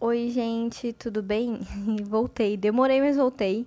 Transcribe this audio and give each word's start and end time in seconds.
Oi, 0.00 0.30
gente, 0.30 0.92
tudo 0.92 1.20
bem? 1.20 1.58
voltei, 2.06 2.56
demorei, 2.56 3.00
mas 3.00 3.16
voltei. 3.16 3.66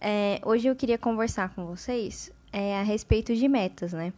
É, 0.00 0.40
hoje 0.44 0.66
eu 0.66 0.74
queria 0.74 0.98
conversar 0.98 1.54
com 1.54 1.64
vocês 1.64 2.32
é, 2.52 2.76
a 2.80 2.82
respeito 2.82 3.36
de 3.36 3.46
metas, 3.46 3.92
né? 3.92 4.12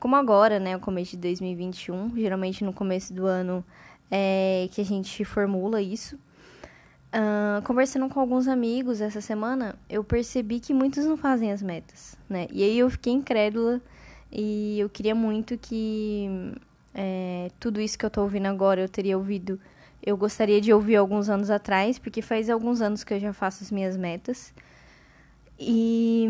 Como 0.00 0.16
agora, 0.16 0.58
né, 0.58 0.76
o 0.76 0.80
começo 0.80 1.12
de 1.12 1.18
2021, 1.18 2.16
geralmente 2.16 2.64
no 2.64 2.72
começo 2.72 3.14
do 3.14 3.24
ano 3.24 3.64
é 4.10 4.68
que 4.72 4.80
a 4.80 4.84
gente 4.84 5.24
formula 5.24 5.80
isso. 5.80 6.16
Uh, 6.16 7.62
conversando 7.62 8.08
com 8.08 8.18
alguns 8.18 8.48
amigos 8.48 9.00
essa 9.00 9.20
semana, 9.20 9.78
eu 9.88 10.02
percebi 10.02 10.58
que 10.58 10.74
muitos 10.74 11.04
não 11.04 11.16
fazem 11.16 11.52
as 11.52 11.62
metas, 11.62 12.18
né? 12.28 12.48
E 12.50 12.64
aí 12.64 12.80
eu 12.80 12.90
fiquei 12.90 13.12
incrédula 13.12 13.80
e 14.32 14.80
eu 14.80 14.88
queria 14.88 15.14
muito 15.14 15.56
que 15.56 16.52
é, 16.92 17.48
tudo 17.60 17.80
isso 17.80 17.96
que 17.96 18.04
eu 18.04 18.10
tô 18.10 18.22
ouvindo 18.22 18.46
agora 18.46 18.80
eu 18.80 18.88
teria 18.88 19.16
ouvido 19.16 19.60
eu 20.02 20.16
gostaria 20.16 20.60
de 20.60 20.72
ouvir 20.72 20.96
alguns 20.96 21.28
anos 21.28 21.50
atrás, 21.50 21.98
porque 21.98 22.22
faz 22.22 22.48
alguns 22.48 22.80
anos 22.80 23.02
que 23.02 23.14
eu 23.14 23.20
já 23.20 23.32
faço 23.32 23.64
as 23.64 23.70
minhas 23.70 23.96
metas. 23.96 24.52
E 25.58 26.26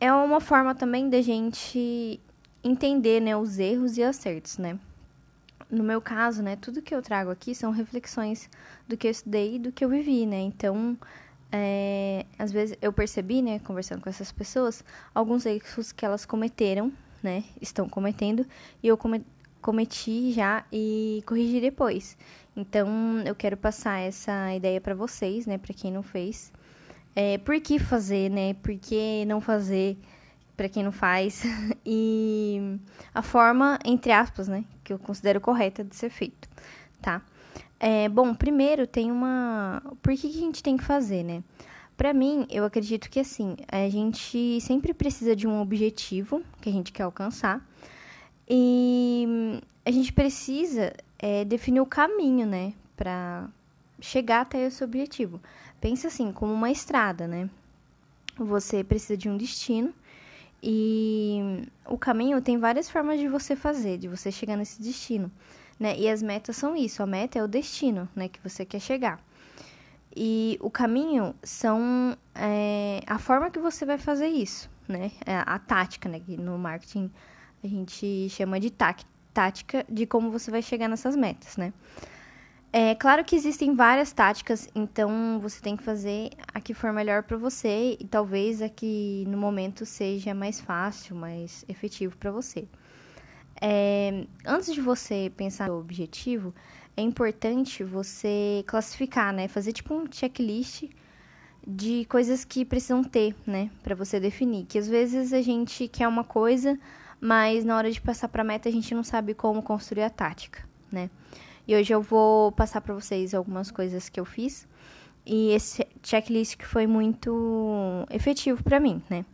é 0.00 0.12
uma 0.12 0.40
forma 0.40 0.74
também 0.74 1.08
da 1.08 1.20
gente 1.20 2.20
entender, 2.62 3.20
né, 3.20 3.36
os 3.36 3.58
erros 3.58 3.96
e 3.96 4.02
acertos, 4.02 4.58
né? 4.58 4.78
No 5.70 5.84
meu 5.84 6.00
caso, 6.00 6.42
né, 6.42 6.56
tudo 6.56 6.80
que 6.80 6.94
eu 6.94 7.02
trago 7.02 7.30
aqui 7.30 7.54
são 7.54 7.70
reflexões 7.70 8.48
do 8.86 8.96
que 8.96 9.06
eu 9.06 9.10
estudei 9.10 9.56
e 9.56 9.58
do 9.58 9.70
que 9.70 9.84
eu 9.84 9.88
vivi, 9.88 10.24
né? 10.24 10.40
Então, 10.40 10.96
é, 11.52 12.24
às 12.38 12.50
vezes 12.50 12.76
eu 12.80 12.92
percebi, 12.92 13.42
né, 13.42 13.58
conversando 13.60 14.00
com 14.00 14.08
essas 14.08 14.32
pessoas, 14.32 14.82
alguns 15.14 15.44
erros 15.46 15.92
que 15.92 16.04
elas 16.04 16.24
cometeram, 16.24 16.92
né, 17.22 17.44
estão 17.60 17.88
cometendo, 17.88 18.46
e 18.82 18.88
eu 18.88 18.96
come 18.96 19.24
cometi 19.60 20.32
já 20.32 20.64
e 20.72 21.22
corrigi 21.26 21.60
depois. 21.60 22.16
Então, 22.56 23.22
eu 23.24 23.34
quero 23.34 23.56
passar 23.56 24.00
essa 24.00 24.54
ideia 24.54 24.80
para 24.80 24.94
vocês, 24.94 25.46
né, 25.46 25.58
para 25.58 25.72
quem 25.72 25.92
não 25.92 26.02
fez. 26.02 26.52
É, 27.14 27.38
por 27.38 27.60
que 27.60 27.78
fazer, 27.78 28.30
né? 28.30 28.54
Por 28.54 28.76
que 28.78 29.24
não 29.24 29.40
fazer 29.40 29.98
para 30.56 30.68
quem 30.68 30.82
não 30.82 30.92
faz? 30.92 31.42
e 31.84 32.78
a 33.14 33.22
forma, 33.22 33.78
entre 33.84 34.12
aspas, 34.12 34.48
né, 34.48 34.64
que 34.84 34.92
eu 34.92 34.98
considero 34.98 35.40
correta 35.40 35.82
de 35.82 35.94
ser 35.96 36.10
feito, 36.10 36.48
tá? 37.00 37.22
É, 37.80 38.08
bom, 38.08 38.34
primeiro 38.34 38.86
tem 38.86 39.10
uma. 39.10 39.82
Por 40.02 40.14
que, 40.14 40.28
que 40.28 40.38
a 40.38 40.40
gente 40.40 40.62
tem 40.62 40.76
que 40.76 40.84
fazer, 40.84 41.22
né? 41.22 41.42
Para 41.96 42.12
mim, 42.12 42.46
eu 42.50 42.64
acredito 42.64 43.10
que 43.10 43.18
assim, 43.18 43.56
a 43.66 43.88
gente 43.88 44.60
sempre 44.60 44.94
precisa 44.94 45.34
de 45.34 45.46
um 45.48 45.60
objetivo 45.60 46.42
que 46.60 46.68
a 46.68 46.72
gente 46.72 46.92
quer 46.92 47.02
alcançar. 47.02 47.67
E 48.48 49.60
a 49.84 49.90
gente 49.90 50.12
precisa 50.12 50.92
é 51.18 51.44
definir 51.44 51.80
o 51.80 51.86
caminho, 51.86 52.46
né, 52.46 52.72
para 52.96 53.48
chegar 54.00 54.42
até 54.42 54.64
esse 54.66 54.82
objetivo. 54.84 55.40
Pensa 55.80 56.08
assim, 56.08 56.32
como 56.32 56.52
uma 56.52 56.70
estrada, 56.70 57.26
né? 57.26 57.50
Você 58.36 58.84
precisa 58.84 59.16
de 59.16 59.28
um 59.28 59.36
destino 59.36 59.92
e 60.62 61.68
o 61.86 61.98
caminho 61.98 62.40
tem 62.40 62.56
várias 62.58 62.88
formas 62.88 63.18
de 63.18 63.28
você 63.28 63.56
fazer, 63.56 63.98
de 63.98 64.08
você 64.08 64.30
chegar 64.30 64.56
nesse 64.56 64.80
destino, 64.80 65.30
né? 65.78 65.98
E 65.98 66.08
as 66.08 66.22
metas 66.22 66.56
são 66.56 66.76
isso, 66.76 67.02
a 67.02 67.06
meta 67.06 67.38
é 67.38 67.42
o 67.42 67.48
destino, 67.48 68.08
né, 68.14 68.28
que 68.28 68.40
você 68.42 68.64
quer 68.64 68.80
chegar. 68.80 69.20
E 70.14 70.58
o 70.60 70.70
caminho 70.70 71.34
são 71.42 72.16
é, 72.34 73.02
a 73.06 73.18
forma 73.18 73.50
que 73.50 73.58
você 73.58 73.84
vai 73.84 73.98
fazer 73.98 74.28
isso, 74.28 74.70
né? 74.88 75.12
A, 75.26 75.32
é 75.32 75.36
a 75.46 75.58
tática, 75.58 76.08
né? 76.08 76.20
Que 76.20 76.36
no 76.36 76.58
marketing 76.58 77.10
a 77.62 77.66
gente 77.66 78.28
chama 78.30 78.58
de 78.60 78.70
tática 78.70 79.84
de 79.88 80.06
como 80.06 80.30
você 80.30 80.50
vai 80.50 80.62
chegar 80.62 80.88
nessas 80.88 81.16
metas, 81.16 81.56
né? 81.56 81.72
É 82.70 82.94
claro 82.94 83.24
que 83.24 83.34
existem 83.34 83.74
várias 83.74 84.12
táticas, 84.12 84.68
então 84.74 85.40
você 85.40 85.58
tem 85.60 85.74
que 85.74 85.82
fazer 85.82 86.30
a 86.52 86.60
que 86.60 86.74
for 86.74 86.92
melhor 86.92 87.22
para 87.22 87.36
você 87.36 87.96
e 87.98 88.06
talvez 88.06 88.60
a 88.60 88.68
que 88.68 89.24
no 89.26 89.38
momento 89.38 89.86
seja 89.86 90.34
mais 90.34 90.60
fácil, 90.60 91.16
mais 91.16 91.64
efetivo 91.66 92.16
para 92.18 92.30
você. 92.30 92.68
É, 93.60 94.26
antes 94.44 94.74
de 94.74 94.82
você 94.82 95.32
pensar 95.34 95.68
no 95.68 95.78
objetivo, 95.78 96.54
é 96.96 97.00
importante 97.00 97.82
você 97.82 98.62
classificar, 98.66 99.32
né? 99.32 99.48
Fazer 99.48 99.72
tipo 99.72 99.94
um 99.94 100.04
checklist 100.10 100.84
de 101.66 102.04
coisas 102.04 102.44
que 102.44 102.64
precisam 102.64 103.02
ter, 103.02 103.34
né? 103.46 103.70
Para 103.82 103.94
você 103.94 104.20
definir. 104.20 104.66
Que 104.66 104.78
às 104.78 104.88
vezes 104.88 105.32
a 105.32 105.40
gente 105.40 105.88
quer 105.88 106.06
uma 106.06 106.24
coisa, 106.24 106.78
mas 107.20 107.64
na 107.64 107.76
hora 107.76 107.90
de 107.90 108.00
passar 108.00 108.28
para 108.28 108.44
meta 108.44 108.68
a 108.68 108.72
gente 108.72 108.94
não 108.94 109.02
sabe 109.02 109.34
como 109.34 109.62
construir 109.62 110.02
a 110.02 110.10
tática, 110.10 110.66
né? 110.90 111.10
E 111.66 111.74
hoje 111.76 111.92
eu 111.92 112.00
vou 112.00 112.50
passar 112.52 112.80
para 112.80 112.94
vocês 112.94 113.34
algumas 113.34 113.70
coisas 113.70 114.08
que 114.08 114.18
eu 114.18 114.24
fiz 114.24 114.66
e 115.26 115.50
esse 115.50 115.86
checklist 116.02 116.56
que 116.56 116.66
foi 116.66 116.86
muito 116.86 118.06
efetivo 118.10 118.62
para 118.62 118.80
mim, 118.80 119.02
né? 119.10 119.24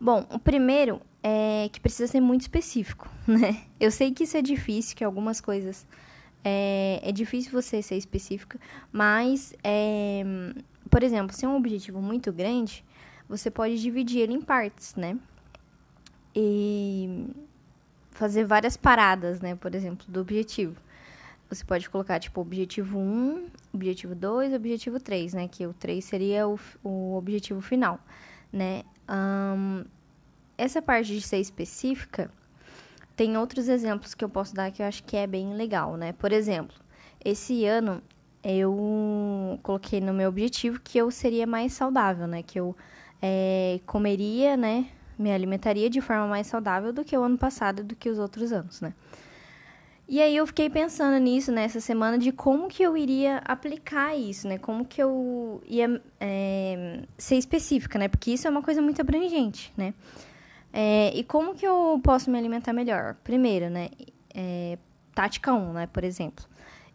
Bom, 0.00 0.24
o 0.30 0.38
primeiro 0.38 1.00
é 1.22 1.68
que 1.72 1.80
precisa 1.80 2.06
ser 2.06 2.20
muito 2.20 2.42
específico, 2.42 3.08
né? 3.26 3.62
Eu 3.80 3.90
sei 3.90 4.12
que 4.12 4.24
isso 4.24 4.36
é 4.36 4.42
difícil, 4.42 4.96
que 4.96 5.02
algumas 5.02 5.40
coisas 5.40 5.86
é, 6.44 7.00
é 7.02 7.10
difícil 7.10 7.50
você 7.50 7.82
ser 7.82 7.96
específica, 7.96 8.60
mas, 8.92 9.54
é, 9.64 10.22
por 10.90 11.02
exemplo, 11.02 11.34
se 11.34 11.44
é 11.44 11.48
um 11.48 11.56
objetivo 11.56 12.00
muito 12.00 12.32
grande, 12.32 12.84
você 13.28 13.50
pode 13.50 13.80
dividir 13.80 14.20
ele 14.20 14.34
em 14.34 14.40
partes, 14.40 14.94
né? 14.94 15.18
E 16.34 17.28
fazer 18.10 18.44
várias 18.44 18.76
paradas, 18.76 19.40
né? 19.40 19.54
Por 19.54 19.74
exemplo, 19.74 20.06
do 20.08 20.20
objetivo. 20.20 20.76
Você 21.48 21.64
pode 21.64 21.88
colocar, 21.90 22.18
tipo, 22.18 22.40
objetivo 22.40 22.98
1, 22.98 23.46
objetivo 23.72 24.14
2, 24.14 24.54
objetivo 24.54 24.98
3, 24.98 25.34
né? 25.34 25.48
Que 25.48 25.66
o 25.66 25.72
3 25.74 26.04
seria 26.04 26.48
o, 26.48 26.58
o 26.82 27.16
objetivo 27.16 27.60
final, 27.60 28.00
né? 28.52 28.82
Um, 29.08 29.84
essa 30.56 30.80
parte 30.80 31.12
de 31.12 31.20
ser 31.20 31.38
específica, 31.38 32.30
tem 33.16 33.36
outros 33.36 33.68
exemplos 33.68 34.14
que 34.14 34.24
eu 34.24 34.28
posso 34.28 34.54
dar 34.54 34.70
que 34.72 34.82
eu 34.82 34.86
acho 34.86 35.04
que 35.04 35.16
é 35.16 35.26
bem 35.26 35.54
legal, 35.54 35.96
né? 35.96 36.12
Por 36.12 36.32
exemplo, 36.32 36.76
esse 37.24 37.64
ano 37.64 38.02
eu 38.42 39.58
coloquei 39.62 40.00
no 40.00 40.12
meu 40.12 40.28
objetivo 40.28 40.80
que 40.80 40.98
eu 40.98 41.10
seria 41.10 41.46
mais 41.46 41.72
saudável, 41.72 42.26
né? 42.26 42.42
Que 42.42 42.58
eu 42.60 42.76
é, 43.22 43.80
comeria, 43.86 44.56
né? 44.56 44.88
Me 45.18 45.32
alimentaria 45.32 45.88
de 45.88 46.00
forma 46.00 46.26
mais 46.26 46.46
saudável 46.46 46.92
do 46.92 47.04
que 47.04 47.16
o 47.16 47.22
ano 47.22 47.38
passado, 47.38 47.82
do 47.84 47.94
que 47.94 48.08
os 48.08 48.18
outros 48.18 48.52
anos, 48.52 48.80
né? 48.80 48.92
E 50.06 50.20
aí 50.20 50.36
eu 50.36 50.46
fiquei 50.46 50.68
pensando 50.68 51.18
nisso 51.18 51.50
nessa 51.50 51.80
semana 51.80 52.18
de 52.18 52.30
como 52.30 52.68
que 52.68 52.82
eu 52.82 52.94
iria 52.94 53.38
aplicar 53.38 54.14
isso, 54.14 54.46
né? 54.46 54.58
Como 54.58 54.84
que 54.84 55.02
eu 55.02 55.62
ia 55.66 56.00
é, 56.20 57.00
ser 57.16 57.36
específica, 57.36 57.98
né? 57.98 58.06
Porque 58.06 58.30
isso 58.30 58.46
é 58.46 58.50
uma 58.50 58.62
coisa 58.62 58.82
muito 58.82 59.00
abrangente, 59.00 59.72
né? 59.76 59.94
É, 60.70 61.10
e 61.14 61.24
como 61.24 61.54
que 61.54 61.66
eu 61.66 61.98
posso 62.02 62.30
me 62.30 62.36
alimentar 62.36 62.72
melhor? 62.74 63.14
Primeiro, 63.24 63.70
né? 63.70 63.88
É, 64.34 64.76
tática 65.14 65.54
1, 65.54 65.72
né? 65.72 65.86
Por 65.86 66.04
exemplo, 66.04 66.44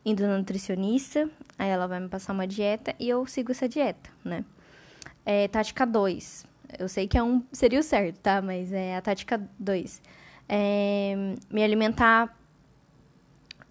indo 0.06 0.22
na 0.28 0.38
nutricionista, 0.38 1.28
aí 1.58 1.70
ela 1.70 1.88
vai 1.88 2.00
me 2.00 2.10
passar 2.10 2.34
uma 2.34 2.46
dieta 2.46 2.94
e 3.00 3.10
eu 3.10 3.26
sigo 3.26 3.52
essa 3.52 3.68
dieta, 3.68 4.10
né? 4.24 4.46
É, 5.26 5.48
tática 5.48 5.86
2, 5.86 6.46
eu 6.78 6.88
sei 6.88 7.08
que 7.08 7.18
é 7.18 7.24
um 7.24 7.44
seria 7.52 7.80
o 7.80 7.84
certo, 7.84 8.20
tá? 8.20 8.42
Mas 8.42 8.72
é 8.72 8.96
a 8.96 9.02
tática 9.02 9.42
2. 9.58 10.02
É, 10.48 11.14
me 11.50 11.64
alimentar, 11.64 12.36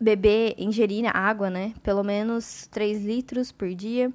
beber, 0.00 0.54
ingerir 0.58 1.04
água, 1.14 1.50
né? 1.50 1.74
Pelo 1.82 2.02
menos 2.02 2.66
3 2.68 3.04
litros 3.04 3.52
por 3.52 3.74
dia. 3.74 4.12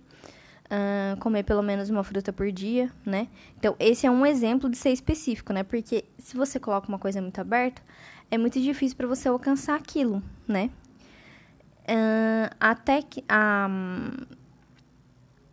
Uh, 0.66 1.19
comer 1.19 1.44
pelo 1.44 1.61
menos 1.61 1.89
uma 1.89 2.03
fruta 2.03 2.33
por 2.33 2.51
dia, 2.51 2.89
né? 3.05 3.27
Então, 3.57 3.75
esse 3.79 4.07
é 4.07 4.11
um 4.11 4.25
exemplo 4.25 4.69
de 4.69 4.77
ser 4.77 4.89
específico, 4.89 5.53
né? 5.53 5.61
Porque 5.61 6.05
se 6.17 6.35
você 6.35 6.59
coloca 6.59 6.88
uma 6.88 6.97
coisa 6.97 7.21
muito 7.21 7.39
aberta, 7.39 7.81
é 8.31 8.38
muito 8.38 8.59
difícil 8.59 8.97
para 8.97 9.05
você 9.05 9.27
alcançar 9.27 9.75
aquilo, 9.75 10.23
né? 10.47 10.71
Uh, 11.81 12.55
até 12.59 13.01
que... 13.01 13.23
Um, 13.31 14.44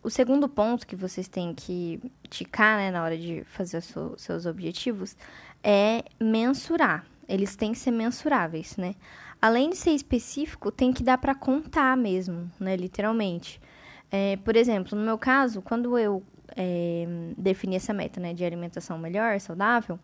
o 0.03 0.09
segundo 0.09 0.49
ponto 0.49 0.87
que 0.87 0.95
vocês 0.95 1.27
têm 1.27 1.53
que 1.53 2.01
ticar 2.31 2.77
né, 2.77 2.89
na 2.89 3.03
hora 3.03 3.17
de 3.17 3.43
fazer 3.45 3.81
seus 3.81 4.45
objetivos 4.45 5.15
é 5.61 6.03
mensurar. 6.19 7.05
Eles 7.27 7.55
têm 7.55 7.73
que 7.73 7.77
ser 7.77 7.91
mensuráveis, 7.91 8.77
né? 8.77 8.95
Além 9.39 9.69
de 9.69 9.75
ser 9.75 9.91
específico, 9.91 10.71
tem 10.71 10.91
que 10.91 11.03
dar 11.03 11.17
para 11.17 11.35
contar 11.35 11.95
mesmo, 11.95 12.49
né? 12.59 12.75
Literalmente. 12.75 13.61
É, 14.09 14.37
por 14.37 14.55
exemplo, 14.55 14.97
no 14.97 15.03
meu 15.03 15.17
caso, 15.17 15.61
quando 15.61 15.97
eu 15.97 16.23
é, 16.55 17.05
defini 17.37 17.75
essa 17.75 17.93
meta 17.93 18.19
né, 18.19 18.33
de 18.33 18.43
alimentação 18.43 18.97
melhor, 18.97 19.39
saudável, 19.39 19.99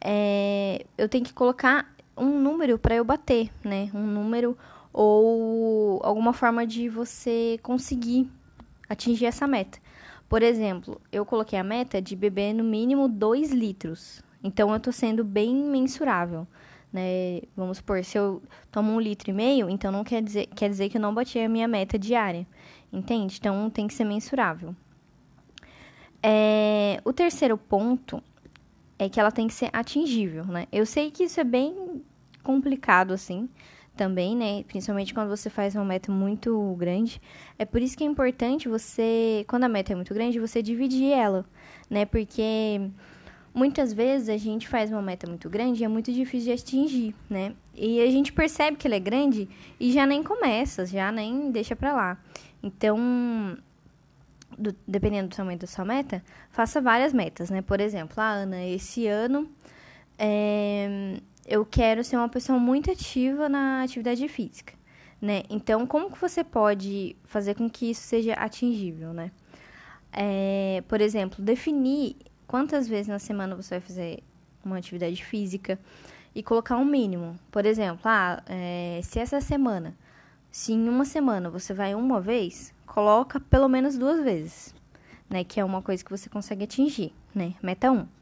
é, 0.00 0.84
eu 0.98 1.08
tenho 1.08 1.24
que 1.24 1.32
colocar 1.32 1.92
um 2.16 2.38
número 2.38 2.78
para 2.78 2.94
eu 2.94 3.04
bater, 3.04 3.50
né? 3.64 3.90
Um 3.94 4.06
número 4.06 4.56
ou 4.92 6.00
alguma 6.04 6.32
forma 6.32 6.66
de 6.66 6.88
você 6.88 7.58
conseguir 7.62 8.28
atingir 8.88 9.26
essa 9.26 9.46
meta. 9.46 9.78
Por 10.30 10.44
exemplo, 10.44 11.00
eu 11.10 11.26
coloquei 11.26 11.58
a 11.58 11.64
meta 11.64 12.00
de 12.00 12.14
beber 12.14 12.54
no 12.54 12.62
mínimo 12.62 13.08
2 13.08 13.50
litros. 13.50 14.22
Então, 14.44 14.70
eu 14.70 14.76
estou 14.76 14.92
sendo 14.92 15.24
bem 15.24 15.52
mensurável, 15.52 16.46
né? 16.92 17.40
Vamos 17.56 17.78
supor, 17.78 18.04
se 18.04 18.16
eu 18.16 18.40
tomo 18.70 18.92
um 18.92 19.00
litro 19.00 19.30
e 19.30 19.32
meio, 19.32 19.68
então 19.68 19.90
não 19.90 20.04
quer 20.04 20.22
dizer, 20.22 20.46
quer 20.54 20.70
dizer 20.70 20.88
que 20.88 20.98
eu 20.98 21.00
não 21.00 21.12
bati 21.12 21.40
a 21.40 21.48
minha 21.48 21.66
meta 21.66 21.98
diária, 21.98 22.46
entende? 22.92 23.38
Então 23.40 23.68
tem 23.68 23.88
que 23.88 23.92
ser 23.92 24.04
mensurável. 24.04 24.72
É, 26.22 27.00
o 27.04 27.12
terceiro 27.12 27.58
ponto 27.58 28.22
é 29.00 29.08
que 29.08 29.18
ela 29.18 29.32
tem 29.32 29.48
que 29.48 29.54
ser 29.54 29.68
atingível, 29.72 30.44
né? 30.44 30.68
Eu 30.70 30.86
sei 30.86 31.10
que 31.10 31.24
isso 31.24 31.40
é 31.40 31.44
bem 31.44 32.04
complicado, 32.44 33.12
assim, 33.12 33.48
também, 33.96 34.36
né? 34.36 34.62
Principalmente 34.64 35.12
quando 35.12 35.28
você 35.28 35.50
faz 35.50 35.74
uma 35.74 35.84
meta 35.84 36.10
muito 36.10 36.74
grande. 36.78 37.20
É 37.58 37.64
por 37.64 37.82
isso 37.82 37.96
que 37.96 38.04
é 38.04 38.06
importante 38.06 38.68
você, 38.68 39.44
quando 39.48 39.64
a 39.64 39.68
meta 39.68 39.92
é 39.92 39.96
muito 39.96 40.14
grande, 40.14 40.38
você 40.38 40.62
dividir 40.62 41.12
ela, 41.12 41.44
né? 41.88 42.04
Porque 42.04 42.80
muitas 43.52 43.92
vezes 43.92 44.28
a 44.28 44.36
gente 44.36 44.68
faz 44.68 44.90
uma 44.90 45.02
meta 45.02 45.26
muito 45.28 45.48
grande 45.50 45.82
e 45.82 45.84
é 45.84 45.88
muito 45.88 46.12
difícil 46.12 46.54
de 46.54 46.62
atingir, 46.62 47.14
né? 47.28 47.54
E 47.74 48.00
a 48.00 48.10
gente 48.10 48.32
percebe 48.32 48.76
que 48.76 48.86
ela 48.86 48.96
é 48.96 49.00
grande 49.00 49.48
e 49.78 49.92
já 49.92 50.06
nem 50.06 50.22
começa, 50.22 50.86
já 50.86 51.10
nem 51.12 51.50
deixa 51.50 51.74
pra 51.76 51.92
lá. 51.92 52.18
Então, 52.62 53.56
do, 54.56 54.74
dependendo 54.86 55.28
do 55.28 55.36
tamanho 55.36 55.58
da 55.58 55.66
sua 55.66 55.84
meta, 55.84 56.22
faça 56.50 56.80
várias 56.80 57.12
metas, 57.12 57.50
né? 57.50 57.62
Por 57.62 57.80
exemplo, 57.80 58.14
ah, 58.18 58.30
Ana, 58.30 58.64
esse 58.64 59.06
ano 59.06 59.50
é, 60.18 61.16
eu 61.46 61.64
quero 61.64 62.04
ser 62.04 62.16
uma 62.16 62.28
pessoa 62.28 62.58
muito 62.58 62.90
ativa 62.90 63.48
na 63.48 63.82
atividade 63.82 64.26
física, 64.28 64.74
né? 65.20 65.42
Então, 65.50 65.86
como 65.86 66.10
que 66.10 66.20
você 66.20 66.44
pode 66.44 67.16
fazer 67.24 67.54
com 67.54 67.68
que 67.68 67.90
isso 67.90 68.02
seja 68.02 68.34
atingível, 68.34 69.12
né? 69.12 69.30
É, 70.12 70.82
por 70.88 71.00
exemplo, 71.00 71.42
definir 71.42 72.16
quantas 72.46 72.88
vezes 72.88 73.08
na 73.08 73.18
semana 73.18 73.54
você 73.54 73.78
vai 73.78 73.80
fazer 73.80 74.22
uma 74.64 74.76
atividade 74.78 75.24
física 75.24 75.78
e 76.34 76.42
colocar 76.42 76.76
um 76.76 76.84
mínimo. 76.84 77.38
Por 77.50 77.64
exemplo, 77.64 78.00
ah, 78.04 78.42
é, 78.46 79.00
se 79.02 79.18
essa 79.18 79.40
semana, 79.40 79.96
se 80.50 80.72
em 80.72 80.88
uma 80.88 81.04
semana 81.04 81.48
você 81.48 81.72
vai 81.72 81.94
uma 81.94 82.20
vez, 82.20 82.74
coloca 82.86 83.40
pelo 83.40 83.68
menos 83.68 83.96
duas 83.96 84.22
vezes, 84.22 84.74
né? 85.28 85.44
Que 85.44 85.60
é 85.60 85.64
uma 85.64 85.82
coisa 85.82 86.04
que 86.04 86.10
você 86.10 86.28
consegue 86.28 86.64
atingir, 86.64 87.12
né? 87.34 87.54
Meta 87.62 87.90
1. 87.90 88.19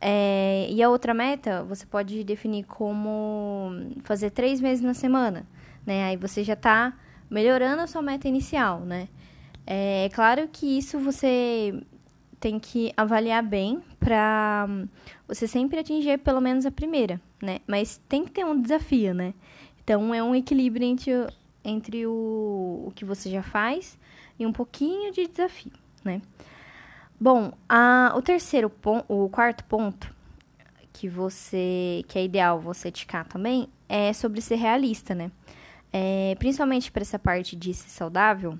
É, 0.00 0.66
e 0.70 0.82
a 0.82 0.88
outra 0.88 1.14
meta 1.14 1.64
você 1.64 1.86
pode 1.86 2.22
definir 2.22 2.64
como 2.64 3.70
fazer 4.04 4.30
três 4.30 4.60
meses 4.60 4.84
na 4.84 4.94
semana, 4.94 5.46
né? 5.86 6.04
Aí 6.04 6.16
você 6.16 6.44
já 6.44 6.52
está 6.52 6.92
melhorando 7.30 7.82
a 7.82 7.86
sua 7.86 8.02
meta 8.02 8.28
inicial, 8.28 8.80
né? 8.80 9.08
É, 9.66 10.04
é 10.04 10.08
claro 10.10 10.48
que 10.52 10.78
isso 10.78 10.98
você 10.98 11.82
tem 12.38 12.58
que 12.60 12.92
avaliar 12.96 13.42
bem 13.42 13.82
para 13.98 14.68
você 15.26 15.48
sempre 15.48 15.78
atingir 15.78 16.18
pelo 16.18 16.40
menos 16.40 16.66
a 16.66 16.70
primeira, 16.70 17.20
né? 17.42 17.60
Mas 17.66 18.00
tem 18.08 18.24
que 18.24 18.30
ter 18.30 18.44
um 18.44 18.60
desafio, 18.60 19.14
né? 19.14 19.34
Então 19.82 20.14
é 20.14 20.22
um 20.22 20.34
equilíbrio 20.34 20.86
entre, 20.86 21.12
entre 21.64 22.06
o, 22.06 22.84
o 22.86 22.92
que 22.94 23.04
você 23.04 23.30
já 23.30 23.42
faz 23.42 23.98
e 24.38 24.46
um 24.46 24.52
pouquinho 24.52 25.12
de 25.12 25.26
desafio, 25.26 25.72
né? 26.04 26.20
Bom, 27.18 27.52
a, 27.68 28.12
o 28.16 28.20
terceiro 28.20 28.68
ponto, 28.68 29.04
o 29.08 29.28
quarto 29.30 29.64
ponto 29.64 30.14
que 30.92 31.08
você 31.08 32.04
que 32.08 32.18
é 32.18 32.24
ideal 32.24 32.60
você 32.60 32.90
ticar 32.90 33.26
também 33.26 33.68
é 33.88 34.12
sobre 34.12 34.40
ser 34.40 34.56
realista, 34.56 35.14
né? 35.14 35.30
É, 35.92 36.34
principalmente 36.38 36.92
para 36.92 37.02
essa 37.02 37.18
parte 37.18 37.56
de 37.56 37.72
ser 37.72 37.88
saudável, 37.88 38.58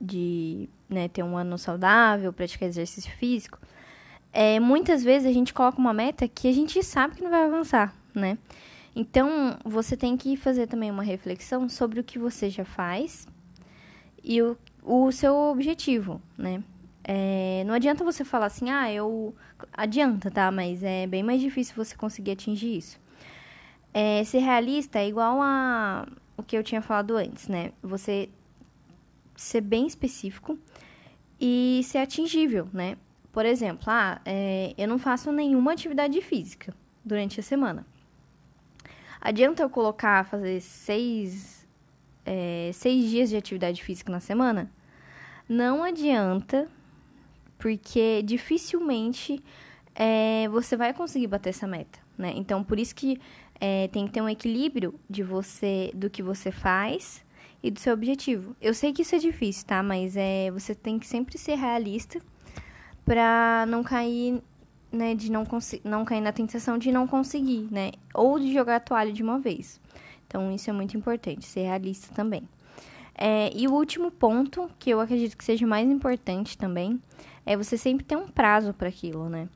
de 0.00 0.68
né, 0.88 1.08
ter 1.08 1.22
um 1.22 1.36
ano 1.36 1.56
saudável, 1.56 2.32
praticar 2.32 2.68
exercício 2.68 3.12
físico, 3.12 3.58
é, 4.32 4.58
muitas 4.58 5.04
vezes 5.04 5.28
a 5.28 5.32
gente 5.32 5.54
coloca 5.54 5.78
uma 5.78 5.92
meta 5.92 6.26
que 6.26 6.48
a 6.48 6.52
gente 6.52 6.82
sabe 6.82 7.14
que 7.14 7.22
não 7.22 7.30
vai 7.30 7.44
avançar, 7.44 7.94
né? 8.14 8.36
Então, 8.94 9.56
você 9.64 9.96
tem 9.96 10.16
que 10.16 10.36
fazer 10.36 10.66
também 10.66 10.90
uma 10.90 11.02
reflexão 11.02 11.68
sobre 11.68 12.00
o 12.00 12.04
que 12.04 12.18
você 12.18 12.50
já 12.50 12.64
faz 12.64 13.26
e 14.22 14.42
o, 14.42 14.56
o 14.82 15.10
seu 15.12 15.34
objetivo, 15.34 16.20
né? 16.36 16.62
É, 17.04 17.64
não 17.66 17.74
adianta 17.74 18.04
você 18.04 18.24
falar 18.24 18.46
assim, 18.46 18.70
ah, 18.70 18.92
eu. 18.92 19.34
Adianta, 19.72 20.30
tá? 20.30 20.50
Mas 20.50 20.82
é 20.82 21.06
bem 21.06 21.22
mais 21.22 21.40
difícil 21.40 21.74
você 21.74 21.96
conseguir 21.96 22.32
atingir 22.32 22.76
isso. 22.76 23.00
É, 23.92 24.24
ser 24.24 24.38
realista 24.38 24.98
é 24.98 25.08
igual 25.08 25.40
a 25.42 26.06
o 26.36 26.42
que 26.42 26.56
eu 26.56 26.62
tinha 26.62 26.80
falado 26.80 27.16
antes, 27.16 27.48
né? 27.48 27.72
Você 27.82 28.28
ser 29.36 29.60
bem 29.60 29.86
específico 29.86 30.58
e 31.40 31.80
ser 31.84 31.98
atingível, 31.98 32.68
né? 32.72 32.96
Por 33.32 33.46
exemplo, 33.46 33.84
ah, 33.86 34.20
é, 34.24 34.74
eu 34.76 34.86
não 34.86 34.98
faço 34.98 35.32
nenhuma 35.32 35.72
atividade 35.72 36.20
física 36.20 36.74
durante 37.04 37.40
a 37.40 37.42
semana. 37.42 37.86
Adianta 39.20 39.62
eu 39.62 39.70
colocar, 39.70 40.24
fazer 40.24 40.60
seis, 40.60 41.66
é, 42.26 42.70
seis 42.74 43.08
dias 43.08 43.30
de 43.30 43.36
atividade 43.36 43.82
física 43.82 44.10
na 44.10 44.20
semana? 44.20 44.70
Não 45.48 45.82
adianta, 45.82 46.68
porque 47.62 48.22
dificilmente 48.22 49.40
é, 49.94 50.48
você 50.48 50.76
vai 50.76 50.92
conseguir 50.92 51.28
bater 51.28 51.50
essa 51.50 51.64
meta, 51.64 52.00
né? 52.18 52.32
Então, 52.34 52.64
por 52.64 52.76
isso 52.76 52.92
que 52.92 53.20
é, 53.60 53.86
tem 53.86 54.04
que 54.04 54.12
ter 54.12 54.20
um 54.20 54.28
equilíbrio 54.28 54.98
de 55.08 55.22
você, 55.22 55.92
do 55.94 56.10
que 56.10 56.24
você 56.24 56.50
faz 56.50 57.24
e 57.62 57.70
do 57.70 57.78
seu 57.78 57.94
objetivo. 57.94 58.56
Eu 58.60 58.74
sei 58.74 58.92
que 58.92 59.02
isso 59.02 59.14
é 59.14 59.18
difícil, 59.18 59.64
tá? 59.64 59.80
Mas 59.80 60.16
é, 60.16 60.50
você 60.50 60.74
tem 60.74 60.98
que 60.98 61.06
sempre 61.06 61.38
ser 61.38 61.54
realista 61.54 62.20
para 63.04 63.64
não 63.68 63.84
cair, 63.84 64.42
né, 64.90 65.14
de 65.14 65.30
não 65.30 65.46
não 65.84 66.04
cair 66.04 66.20
na 66.20 66.32
tentação 66.32 66.76
de 66.76 66.90
não 66.90 67.06
conseguir, 67.06 67.68
né? 67.70 67.92
Ou 68.12 68.40
de 68.40 68.52
jogar 68.52 68.76
a 68.76 68.80
toalha 68.80 69.12
de 69.12 69.22
uma 69.22 69.38
vez. 69.38 69.80
Então 70.26 70.52
isso 70.52 70.68
é 70.68 70.72
muito 70.72 70.96
importante, 70.96 71.46
ser 71.46 71.60
realista 71.60 72.12
também. 72.12 72.42
É, 73.14 73.50
e 73.54 73.68
o 73.68 73.72
último 73.72 74.10
ponto, 74.10 74.70
que 74.78 74.90
eu 74.90 75.00
acredito 75.00 75.36
que 75.36 75.44
seja 75.44 75.66
mais 75.66 75.88
importante 75.88 76.56
também, 76.56 77.00
é 77.44 77.56
você 77.56 77.76
sempre 77.76 78.04
ter 78.04 78.16
um 78.16 78.28
prazo 78.28 78.72
para 78.72 78.88
aquilo, 78.88 79.28
né? 79.28 79.48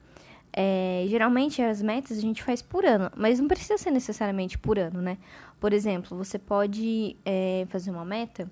É, 0.53 1.05
geralmente 1.08 1.61
as 1.61 1.82
metas 1.82 2.17
a 2.17 2.20
gente 2.20 2.43
faz 2.43 2.62
por 2.62 2.85
ano, 2.85 3.11
mas 3.14 3.38
não 3.38 3.47
precisa 3.47 3.76
ser 3.76 3.91
necessariamente 3.91 4.56
por 4.56 4.79
ano, 4.79 5.03
né? 5.03 5.19
Por 5.61 5.73
exemplo, 5.73 6.17
você 6.17 6.38
pode 6.38 7.17
é, 7.25 7.67
fazer 7.69 7.91
uma 7.91 8.05
meta 8.05 8.50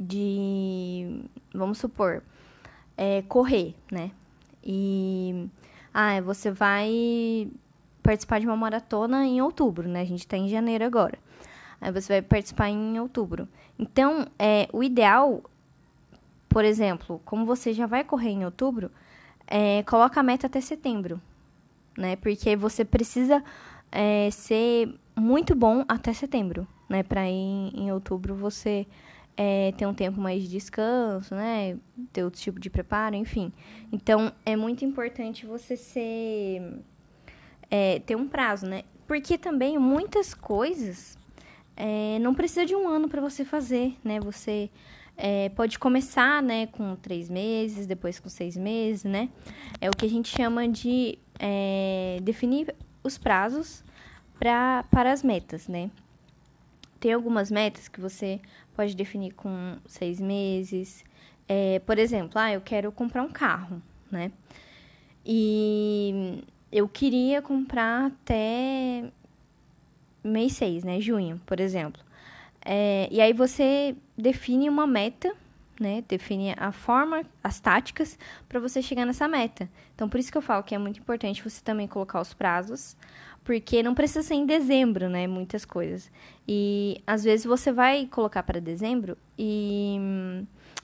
de, 0.00 1.22
vamos 1.52 1.78
supor, 1.78 2.22
é, 2.96 3.22
correr, 3.22 3.74
né? 3.90 4.10
E 4.62 5.48
ah, 5.92 6.20
você 6.22 6.50
vai 6.50 7.48
participar 8.02 8.40
de 8.40 8.46
uma 8.46 8.56
maratona 8.56 9.26
em 9.26 9.40
outubro, 9.40 9.88
né? 9.88 10.00
A 10.00 10.06
gente 10.06 10.20
está 10.20 10.36
em 10.36 10.48
janeiro 10.48 10.84
agora. 10.84 11.18
Aí 11.84 11.92
você 11.92 12.14
vai 12.14 12.22
participar 12.22 12.70
em 12.70 12.98
outubro. 12.98 13.46
Então, 13.78 14.26
é, 14.38 14.66
o 14.72 14.82
ideal, 14.82 15.42
por 16.48 16.64
exemplo, 16.64 17.20
como 17.26 17.44
você 17.44 17.74
já 17.74 17.84
vai 17.84 18.02
correr 18.02 18.30
em 18.30 18.42
outubro, 18.42 18.90
é, 19.46 19.82
coloca 19.82 20.18
a 20.18 20.22
meta 20.22 20.46
até 20.46 20.62
setembro, 20.62 21.20
né? 21.94 22.16
Porque 22.16 22.56
você 22.56 22.86
precisa 22.86 23.44
é, 23.92 24.30
ser 24.30 24.98
muito 25.14 25.54
bom 25.54 25.84
até 25.86 26.14
setembro, 26.14 26.66
né? 26.88 27.02
Para 27.02 27.28
em, 27.28 27.70
em 27.74 27.92
outubro 27.92 28.34
você 28.34 28.86
é, 29.36 29.70
ter 29.72 29.84
um 29.84 29.92
tempo 29.92 30.18
mais 30.18 30.42
de 30.42 30.48
descanso, 30.48 31.34
né? 31.34 31.76
Ter 32.14 32.24
outro 32.24 32.40
tipo 32.40 32.58
de 32.58 32.70
preparo, 32.70 33.14
enfim. 33.14 33.52
Então, 33.92 34.32
é 34.46 34.56
muito 34.56 34.86
importante 34.86 35.44
você 35.44 35.76
ser... 35.76 36.80
É, 37.70 37.98
ter 37.98 38.16
um 38.16 38.26
prazo, 38.26 38.66
né? 38.66 38.84
Porque 39.06 39.36
também 39.36 39.76
muitas 39.78 40.32
coisas 40.32 41.18
é, 41.76 42.18
não 42.20 42.34
precisa 42.34 42.64
de 42.64 42.74
um 42.74 42.88
ano 42.88 43.08
para 43.08 43.20
você 43.20 43.44
fazer, 43.44 43.96
né? 44.04 44.20
Você 44.20 44.70
é, 45.16 45.48
pode 45.50 45.78
começar, 45.78 46.42
né, 46.42 46.66
com 46.66 46.96
três 46.96 47.28
meses, 47.28 47.86
depois 47.86 48.18
com 48.18 48.28
seis 48.28 48.56
meses, 48.56 49.04
né? 49.04 49.28
É 49.80 49.88
o 49.88 49.92
que 49.92 50.06
a 50.06 50.08
gente 50.08 50.28
chama 50.28 50.68
de 50.68 51.18
é, 51.38 52.18
definir 52.22 52.74
os 53.02 53.18
prazos 53.18 53.84
pra, 54.38 54.84
para 54.90 55.12
as 55.12 55.22
metas, 55.22 55.68
né? 55.68 55.90
Tem 57.00 57.12
algumas 57.12 57.50
metas 57.50 57.88
que 57.88 58.00
você 58.00 58.40
pode 58.74 58.96
definir 58.96 59.32
com 59.32 59.76
seis 59.86 60.20
meses. 60.20 61.04
É, 61.46 61.78
por 61.80 61.98
exemplo, 61.98 62.38
ah, 62.38 62.52
eu 62.52 62.60
quero 62.60 62.90
comprar 62.90 63.22
um 63.22 63.30
carro, 63.30 63.82
né? 64.10 64.32
E 65.24 66.42
eu 66.72 66.88
queria 66.88 67.40
comprar 67.42 68.06
até 68.06 69.04
mês 70.24 70.54
6, 70.54 70.84
né? 70.84 71.00
Junho, 71.00 71.40
por 71.46 71.60
exemplo. 71.60 72.02
É, 72.64 73.08
e 73.10 73.20
aí 73.20 73.32
você 73.32 73.94
define 74.16 74.68
uma 74.68 74.86
meta, 74.86 75.34
né? 75.78 76.02
Define 76.08 76.54
a 76.56 76.72
forma, 76.72 77.22
as 77.42 77.60
táticas 77.60 78.18
para 78.48 78.58
você 78.58 78.80
chegar 78.80 79.04
nessa 79.04 79.28
meta. 79.28 79.68
Então, 79.94 80.08
por 80.08 80.18
isso 80.18 80.32
que 80.32 80.38
eu 80.38 80.42
falo 80.42 80.62
que 80.62 80.74
é 80.74 80.78
muito 80.78 80.98
importante 80.98 81.42
você 81.42 81.62
também 81.62 81.86
colocar 81.86 82.20
os 82.20 82.32
prazos, 82.32 82.96
porque 83.44 83.82
não 83.82 83.94
precisa 83.94 84.22
ser 84.22 84.34
em 84.34 84.46
dezembro, 84.46 85.08
né? 85.08 85.26
Muitas 85.26 85.64
coisas. 85.64 86.10
E 86.48 87.02
às 87.06 87.24
vezes 87.24 87.44
você 87.44 87.70
vai 87.70 88.06
colocar 88.06 88.42
para 88.42 88.60
dezembro 88.60 89.18
e 89.38 89.98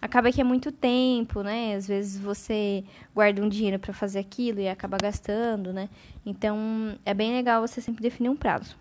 acaba 0.03 0.31
que 0.31 0.41
é 0.41 0.45
muito 0.45 0.71
tempo, 0.71 1.43
né? 1.43 1.75
Às 1.75 1.89
vezes 1.89 2.19
você 2.19 2.85
guarda 3.15 3.43
um 3.43 3.49
dinheiro 3.49 3.79
para 3.79 3.95
fazer 3.95 4.19
aquilo 4.19 4.61
e 4.61 4.69
acaba 4.69 4.99
gastando, 5.01 5.73
né? 5.73 5.89
Então, 6.27 6.99
é 7.05 7.15
bem 7.15 7.33
legal 7.33 7.67
você 7.67 7.81
sempre 7.81 8.03
definir 8.03 8.29
um 8.29 8.37
prazo. 8.37 8.77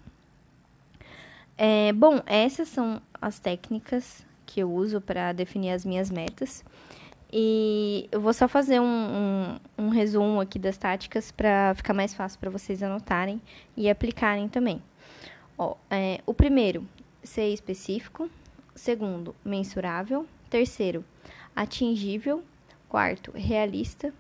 É, 1.62 1.92
bom, 1.92 2.22
essas 2.25 2.70
são 2.70 3.01
as 3.22 3.38
técnicas 3.38 4.25
que 4.46 4.62
eu 4.62 4.72
uso 4.72 5.01
para 5.01 5.34
definir 5.34 5.72
as 5.72 5.84
minhas 5.84 6.10
metas. 6.10 6.63
E 7.30 8.08
eu 8.13 8.22
vou 8.22 8.32
só 8.32 8.48
fazer 8.48 8.80
um, 8.80 8.86
um, 8.86 9.60
um 9.78 9.89
resumo 9.89 10.39
aqui 10.39 10.58
das 10.58 10.78
táticas 10.78 11.34
para 11.34 11.75
ficar 11.75 11.94
mais 11.94 12.13
fácil 12.13 12.39
para 12.39 12.50
vocês 12.50 12.82
anotarem 12.82 13.42
e 13.75 13.89
aplicarem 13.89 14.48
também. 14.48 14.82
Ó, 15.58 15.75
é, 15.92 16.22
o 16.25 16.34
primeiro, 16.34 16.88
ser 17.22 17.50
específico. 17.50 18.30
Segundo, 18.74 19.36
mensurável. 19.44 20.25
Terceiro, 20.50 21.04
atingível. 21.54 22.42
Quarto, 22.88 23.34
realista. 23.36 24.13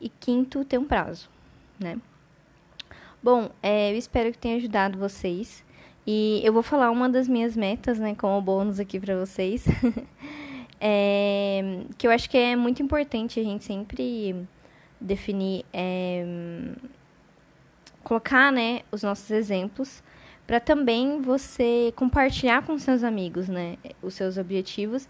E 0.00 0.08
quinto, 0.08 0.64
ter 0.64 0.78
um 0.78 0.84
prazo, 0.84 1.30
né? 1.78 1.96
Bom, 3.22 3.50
é, 3.62 3.92
eu 3.92 3.96
espero 3.96 4.32
que 4.32 4.38
tenha 4.38 4.56
ajudado 4.56 4.98
vocês. 4.98 5.64
E 6.06 6.40
eu 6.44 6.52
vou 6.52 6.62
falar 6.62 6.90
uma 6.90 7.08
das 7.08 7.26
minhas 7.26 7.56
metas, 7.56 7.98
né, 7.98 8.14
como 8.14 8.40
bônus 8.40 8.78
aqui 8.78 9.00
para 9.00 9.16
vocês. 9.16 9.64
é, 10.80 11.80
que 11.96 12.06
eu 12.06 12.10
acho 12.10 12.28
que 12.28 12.36
é 12.36 12.54
muito 12.54 12.82
importante 12.82 13.40
a 13.40 13.42
gente 13.42 13.64
sempre 13.64 14.36
definir, 15.00 15.64
é, 15.72 16.24
colocar, 18.02 18.52
né, 18.52 18.82
os 18.92 19.02
nossos 19.02 19.30
exemplos 19.30 20.02
para 20.46 20.60
também 20.60 21.22
você 21.22 21.92
compartilhar 21.96 22.66
com 22.66 22.78
seus 22.78 23.02
amigos, 23.02 23.48
né, 23.48 23.76
os 24.02 24.14
seus 24.14 24.36
objetivos 24.36 25.08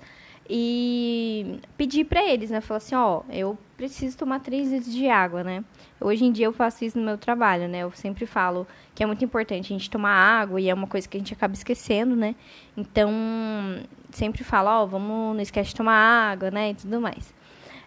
e 0.48 1.58
pedir 1.76 2.04
para 2.04 2.22
eles, 2.22 2.50
né, 2.50 2.60
falar 2.60 2.78
assim, 2.78 2.94
ó, 2.94 3.22
eu 3.30 3.56
preciso 3.76 4.16
tomar 4.16 4.40
3 4.40 4.70
litros 4.70 4.92
de 4.92 5.08
água, 5.08 5.42
né? 5.42 5.64
Hoje 6.00 6.24
em 6.24 6.32
dia 6.32 6.46
eu 6.46 6.52
faço 6.52 6.84
isso 6.84 6.98
no 6.98 7.04
meu 7.04 7.16
trabalho, 7.16 7.66
né? 7.66 7.78
Eu 7.78 7.90
sempre 7.92 8.26
falo 8.26 8.66
que 8.94 9.02
é 9.02 9.06
muito 9.06 9.24
importante 9.24 9.72
a 9.72 9.76
gente 9.76 9.90
tomar 9.90 10.12
água 10.12 10.60
e 10.60 10.68
é 10.68 10.74
uma 10.74 10.86
coisa 10.86 11.08
que 11.08 11.16
a 11.16 11.20
gente 11.20 11.32
acaba 11.32 11.54
esquecendo, 11.54 12.14
né? 12.14 12.34
Então, 12.76 13.10
sempre 14.10 14.44
falo, 14.44 14.68
ó, 14.68 14.86
vamos, 14.86 15.34
não 15.34 15.40
esquece 15.40 15.70
de 15.70 15.76
tomar 15.76 16.32
água, 16.32 16.50
né? 16.50 16.70
E 16.70 16.74
tudo 16.74 17.00
mais. 17.00 17.34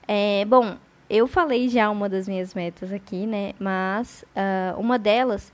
É, 0.08 0.44
bom, 0.46 0.78
eu 1.10 1.28
falei 1.28 1.70
já 1.70 1.90
uma 1.90 2.10
das 2.10 2.28
minhas 2.28 2.54
metas 2.54 2.92
aqui, 2.92 3.26
né? 3.26 3.54
Mas 3.60 4.26
uh, 4.36 4.80
uma 4.80 4.98
delas 4.98 5.54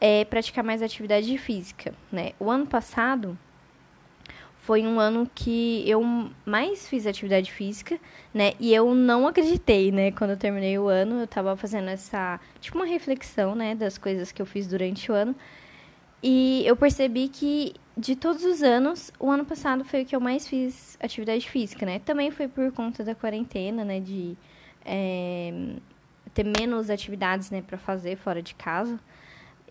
é 0.00 0.24
praticar 0.24 0.64
mais 0.64 0.82
atividade 0.82 1.38
física, 1.38 1.94
né? 2.10 2.32
O 2.38 2.50
ano 2.50 2.66
passado 2.66 3.38
foi 4.62 4.86
um 4.86 5.00
ano 5.00 5.28
que 5.34 5.82
eu 5.88 6.00
mais 6.46 6.88
fiz 6.88 7.04
atividade 7.04 7.50
física, 7.50 7.98
né? 8.32 8.52
E 8.60 8.72
eu 8.72 8.94
não 8.94 9.26
acreditei, 9.26 9.90
né? 9.90 10.12
Quando 10.12 10.30
eu 10.30 10.36
terminei 10.36 10.78
o 10.78 10.86
ano, 10.86 11.20
eu 11.20 11.26
tava 11.26 11.56
fazendo 11.56 11.88
essa, 11.88 12.38
tipo, 12.60 12.78
uma 12.78 12.86
reflexão, 12.86 13.56
né? 13.56 13.74
Das 13.74 13.98
coisas 13.98 14.30
que 14.30 14.40
eu 14.40 14.46
fiz 14.46 14.68
durante 14.68 15.10
o 15.10 15.14
ano. 15.16 15.34
E 16.22 16.62
eu 16.64 16.76
percebi 16.76 17.28
que 17.28 17.74
de 17.96 18.14
todos 18.14 18.44
os 18.44 18.62
anos, 18.62 19.12
o 19.18 19.28
ano 19.32 19.44
passado 19.44 19.84
foi 19.84 20.02
o 20.02 20.06
que 20.06 20.14
eu 20.14 20.20
mais 20.20 20.46
fiz 20.46 20.96
atividade 21.02 21.50
física, 21.50 21.84
né? 21.84 21.98
Também 21.98 22.30
foi 22.30 22.46
por 22.46 22.70
conta 22.70 23.02
da 23.02 23.16
quarentena, 23.16 23.84
né? 23.84 23.98
De 23.98 24.36
é, 24.84 25.52
ter 26.32 26.44
menos 26.44 26.88
atividades, 26.88 27.50
né? 27.50 27.62
Pra 27.66 27.78
fazer 27.78 28.16
fora 28.16 28.40
de 28.40 28.54
casa. 28.54 28.96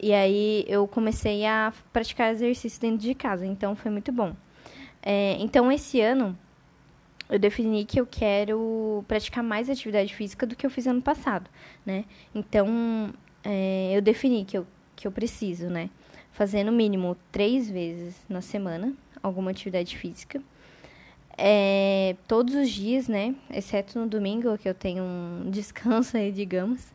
E 0.01 0.11
aí 0.11 0.65
eu 0.67 0.85
comecei 0.85 1.45
a 1.45 1.71
praticar 1.93 2.33
exercício 2.33 2.81
dentro 2.81 2.97
de 2.97 3.15
casa, 3.15 3.45
então 3.45 3.73
foi 3.73 3.89
muito 3.89 4.11
bom. 4.11 4.35
É, 5.01 5.35
então, 5.39 5.71
esse 5.71 5.99
ano, 5.99 6.37
eu 7.29 7.39
defini 7.39 7.85
que 7.85 7.99
eu 7.99 8.05
quero 8.05 9.03
praticar 9.07 9.43
mais 9.43 9.69
atividade 9.69 10.13
física 10.13 10.45
do 10.45 10.55
que 10.55 10.65
eu 10.65 10.69
fiz 10.69 10.85
ano 10.85 11.01
passado, 11.01 11.49
né? 11.85 12.05
Então, 12.35 13.13
é, 13.43 13.91
eu 13.95 14.01
defini 14.01 14.45
que 14.45 14.57
eu, 14.57 14.67
que 14.95 15.07
eu 15.07 15.11
preciso, 15.11 15.67
né? 15.67 15.89
Fazer 16.31 16.63
no 16.63 16.71
mínimo 16.71 17.17
três 17.31 17.69
vezes 17.69 18.15
na 18.29 18.41
semana 18.41 18.93
alguma 19.23 19.51
atividade 19.51 19.97
física. 19.97 20.41
É, 21.37 22.15
todos 22.27 22.53
os 22.53 22.69
dias, 22.69 23.07
né? 23.07 23.33
Exceto 23.49 23.97
no 23.97 24.07
domingo, 24.07 24.57
que 24.57 24.67
eu 24.67 24.73
tenho 24.73 25.03
um 25.03 25.49
descanso 25.49 26.17
aí, 26.17 26.31
digamos. 26.31 26.91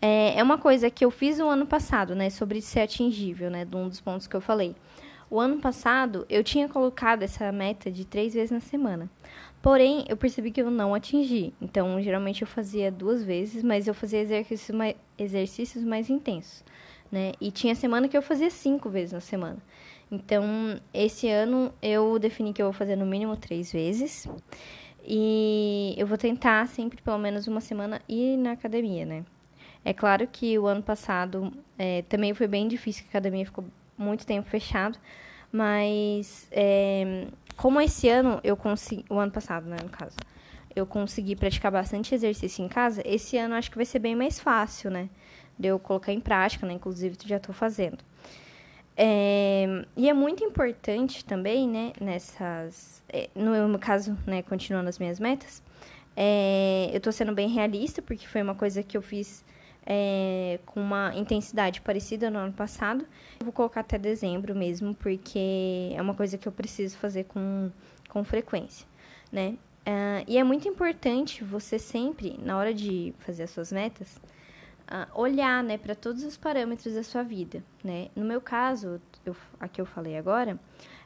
É, 0.00 0.38
é 0.38 0.42
uma 0.42 0.58
coisa 0.58 0.90
que 0.90 1.04
eu 1.04 1.10
fiz 1.10 1.38
no 1.38 1.48
ano 1.48 1.66
passado, 1.66 2.14
né? 2.14 2.30
Sobre 2.30 2.60
ser 2.60 2.80
atingível, 2.80 3.50
né? 3.50 3.64
De 3.64 3.76
um 3.76 3.88
dos 3.88 4.00
pontos 4.00 4.26
que 4.26 4.36
eu 4.36 4.40
falei. 4.40 4.74
O 5.30 5.38
ano 5.38 5.58
passado, 5.60 6.26
eu 6.28 6.42
tinha 6.42 6.68
colocado 6.68 7.22
essa 7.22 7.52
meta 7.52 7.88
de 7.88 8.04
três 8.04 8.34
vezes 8.34 8.50
na 8.50 8.58
semana. 8.58 9.08
Porém, 9.62 10.04
eu 10.08 10.16
percebi 10.16 10.50
que 10.50 10.60
eu 10.60 10.70
não 10.72 10.92
atingi. 10.92 11.54
Então, 11.62 12.02
geralmente 12.02 12.42
eu 12.42 12.48
fazia 12.48 12.90
duas 12.90 13.22
vezes, 13.22 13.62
mas 13.62 13.86
eu 13.86 13.94
fazia 13.94 14.20
exercícios 14.20 14.76
mais, 14.76 14.96
exercícios 15.16 15.84
mais 15.84 16.10
intensos. 16.10 16.64
Né? 17.12 17.32
E 17.40 17.52
tinha 17.52 17.76
semana 17.76 18.08
que 18.08 18.16
eu 18.16 18.22
fazia 18.22 18.50
cinco 18.50 18.90
vezes 18.90 19.12
na 19.12 19.20
semana. 19.20 19.58
Então, 20.10 20.44
esse 20.92 21.28
ano 21.28 21.72
eu 21.80 22.18
defini 22.18 22.52
que 22.52 22.60
eu 22.60 22.66
vou 22.66 22.72
fazer 22.72 22.96
no 22.96 23.06
mínimo 23.06 23.36
três 23.36 23.72
vezes. 23.72 24.28
E 25.06 25.94
eu 25.96 26.08
vou 26.08 26.18
tentar 26.18 26.66
sempre, 26.66 27.00
pelo 27.00 27.18
menos 27.18 27.46
uma 27.46 27.60
semana, 27.60 28.02
ir 28.08 28.36
na 28.36 28.52
academia, 28.52 29.06
né? 29.06 29.24
É 29.84 29.92
claro 29.92 30.26
que 30.26 30.58
o 30.58 30.66
ano 30.66 30.82
passado 30.82 31.52
é, 31.78 32.02
também 32.02 32.34
foi 32.34 32.46
bem 32.46 32.68
difícil, 32.68 33.04
a 33.06 33.08
academia 33.10 33.46
ficou 33.46 33.64
muito 34.02 34.26
tempo 34.26 34.48
fechado. 34.48 34.98
Mas, 35.52 36.48
é, 36.50 37.26
como 37.56 37.80
esse 37.80 38.08
ano 38.08 38.40
eu 38.42 38.56
consegui. 38.56 39.04
O 39.08 39.18
ano 39.18 39.32
passado, 39.32 39.66
né, 39.66 39.76
no 39.82 39.88
caso. 39.88 40.16
Eu 40.74 40.86
consegui 40.86 41.34
praticar 41.34 41.70
bastante 41.72 42.14
exercício 42.14 42.64
em 42.64 42.68
casa. 42.68 43.02
Esse 43.04 43.36
ano 43.36 43.54
acho 43.54 43.70
que 43.70 43.76
vai 43.76 43.84
ser 43.84 43.98
bem 43.98 44.14
mais 44.14 44.38
fácil, 44.38 44.90
né? 44.90 45.08
De 45.58 45.68
eu 45.68 45.78
colocar 45.78 46.12
em 46.12 46.20
prática, 46.20 46.66
né? 46.66 46.74
Inclusive, 46.74 47.16
já 47.26 47.36
estou 47.36 47.54
fazendo. 47.54 47.98
É, 48.96 49.84
e 49.96 50.08
é 50.08 50.12
muito 50.14 50.44
importante 50.44 51.24
também, 51.24 51.68
né? 51.68 51.92
Nessas. 52.00 53.02
É, 53.08 53.28
no 53.34 53.50
meu 53.68 53.78
caso, 53.78 54.16
né? 54.26 54.42
Continuando 54.42 54.88
as 54.88 54.98
minhas 54.98 55.18
metas. 55.18 55.62
É, 56.16 56.88
eu 56.92 56.98
estou 56.98 57.12
sendo 57.12 57.34
bem 57.34 57.48
realista, 57.48 58.00
porque 58.00 58.26
foi 58.26 58.42
uma 58.42 58.54
coisa 58.54 58.82
que 58.82 58.96
eu 58.96 59.02
fiz 59.02 59.44
é, 59.92 60.60
com 60.66 60.80
uma 60.80 61.12
intensidade 61.16 61.80
parecida 61.80 62.30
no 62.30 62.38
ano 62.38 62.52
passado. 62.52 63.04
Vou 63.40 63.52
colocar 63.52 63.80
até 63.80 63.98
dezembro 63.98 64.54
mesmo, 64.54 64.94
porque 64.94 65.90
é 65.92 66.00
uma 66.00 66.14
coisa 66.14 66.38
que 66.38 66.46
eu 66.46 66.52
preciso 66.52 66.96
fazer 66.96 67.24
com, 67.24 67.72
com 68.08 68.22
frequência, 68.22 68.86
né? 69.32 69.56
Uh, 69.80 70.22
e 70.28 70.38
é 70.38 70.44
muito 70.44 70.68
importante 70.68 71.42
você 71.42 71.76
sempre, 71.76 72.38
na 72.40 72.56
hora 72.56 72.72
de 72.72 73.12
fazer 73.18 73.42
as 73.42 73.50
suas 73.50 73.72
metas, 73.72 74.16
uh, 74.86 75.20
olhar, 75.20 75.64
né, 75.64 75.76
para 75.76 75.96
todos 75.96 76.22
os 76.22 76.36
parâmetros 76.36 76.94
da 76.94 77.02
sua 77.02 77.24
vida, 77.24 77.64
né? 77.82 78.10
No 78.14 78.24
meu 78.24 78.40
caso, 78.40 79.00
eu, 79.26 79.34
a 79.58 79.66
que 79.66 79.80
eu 79.80 79.86
falei 79.86 80.16
agora, 80.16 80.56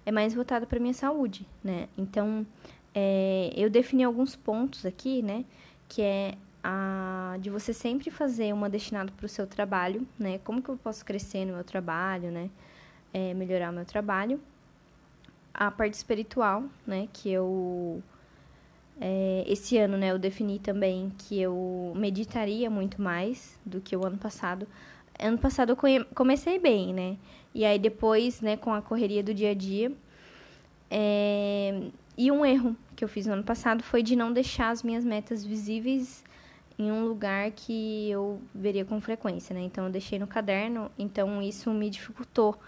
é 0.04 0.12
mais 0.12 0.34
voltada 0.34 0.66
para 0.66 0.78
minha 0.78 0.92
saúde, 0.92 1.46
né? 1.62 1.88
Então, 1.96 2.46
é, 2.94 3.50
eu 3.56 3.70
defini 3.70 4.04
alguns 4.04 4.36
pontos 4.36 4.84
aqui, 4.84 5.22
né, 5.22 5.46
que 5.88 6.02
é 6.02 6.34
a, 6.66 7.36
de 7.40 7.50
você 7.50 7.74
sempre 7.74 8.10
fazer 8.10 8.54
uma 8.54 8.70
destinada 8.70 9.12
para 9.14 9.26
o 9.26 9.28
seu 9.28 9.46
trabalho, 9.46 10.06
né? 10.18 10.38
Como 10.38 10.62
que 10.62 10.70
eu 10.70 10.78
posso 10.78 11.04
crescer 11.04 11.44
no 11.44 11.52
meu 11.52 11.64
trabalho, 11.64 12.30
né? 12.30 12.48
É, 13.12 13.34
melhorar 13.34 13.70
o 13.70 13.74
meu 13.74 13.84
trabalho. 13.84 14.40
A 15.52 15.70
parte 15.70 15.92
espiritual, 15.92 16.64
né? 16.86 17.06
Que 17.12 17.30
eu 17.30 18.02
é, 18.98 19.44
esse 19.46 19.76
ano, 19.76 19.98
né? 19.98 20.10
Eu 20.10 20.18
defini 20.18 20.58
também 20.58 21.12
que 21.18 21.38
eu 21.38 21.92
meditaria 21.94 22.70
muito 22.70 23.00
mais 23.02 23.60
do 23.66 23.78
que 23.82 23.94
o 23.94 24.06
ano 24.06 24.16
passado. 24.16 24.66
Ano 25.20 25.36
passado 25.36 25.70
eu 25.70 26.04
comecei 26.14 26.58
bem, 26.58 26.94
né? 26.94 27.18
E 27.54 27.62
aí 27.66 27.78
depois, 27.78 28.40
né? 28.40 28.56
Com 28.56 28.72
a 28.72 28.80
correria 28.80 29.22
do 29.22 29.34
dia 29.34 29.50
a 29.50 29.54
dia, 29.54 29.92
é, 30.90 31.90
e 32.16 32.32
um 32.32 32.44
erro 32.44 32.74
que 32.96 33.04
eu 33.04 33.08
fiz 33.08 33.26
no 33.26 33.34
ano 33.34 33.44
passado 33.44 33.82
foi 33.82 34.02
de 34.02 34.16
não 34.16 34.32
deixar 34.32 34.70
as 34.70 34.82
minhas 34.82 35.04
metas 35.04 35.44
visíveis 35.44 36.24
em 36.78 36.90
um 36.90 37.04
lugar 37.04 37.50
que 37.52 38.10
eu 38.10 38.40
veria 38.54 38.84
com 38.84 39.00
frequência, 39.00 39.54
né? 39.54 39.60
Então 39.62 39.84
eu 39.86 39.90
deixei 39.90 40.18
no 40.18 40.26
caderno, 40.26 40.90
então 40.98 41.40
isso 41.40 41.70
me 41.70 41.88
dificultou. 41.88 42.58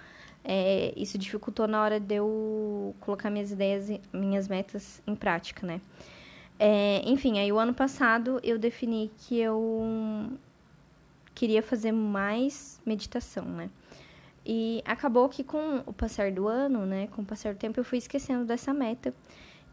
É, 0.44 0.92
isso 0.96 1.18
dificultou 1.18 1.66
na 1.66 1.82
hora 1.82 1.98
de 1.98 2.14
eu 2.14 2.94
colocar 3.00 3.30
minhas 3.30 3.50
ideias, 3.50 3.90
minhas 4.12 4.46
metas 4.46 5.02
em 5.06 5.14
prática, 5.16 5.66
né? 5.66 5.80
É, 6.58 7.02
enfim, 7.04 7.38
aí 7.38 7.52
o 7.52 7.58
ano 7.58 7.74
passado 7.74 8.40
eu 8.42 8.58
defini 8.58 9.10
que 9.18 9.38
eu 9.38 10.30
queria 11.34 11.62
fazer 11.62 11.92
mais 11.92 12.80
meditação, 12.86 13.44
né? 13.44 13.68
E 14.44 14.80
acabou 14.84 15.28
que 15.28 15.42
com 15.42 15.82
o 15.84 15.92
passar 15.92 16.30
do 16.30 16.46
ano, 16.46 16.86
né, 16.86 17.08
com 17.08 17.22
o 17.22 17.24
passar 17.24 17.52
do 17.54 17.58
tempo, 17.58 17.80
eu 17.80 17.84
fui 17.84 17.98
esquecendo 17.98 18.44
dessa 18.44 18.72
meta 18.72 19.12